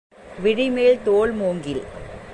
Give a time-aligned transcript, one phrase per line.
[0.39, 1.83] விழி வேல் தோள் மூங்கில்.